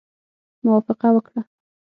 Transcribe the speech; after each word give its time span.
موافقه 0.65 1.07
وکړه. 1.13 1.41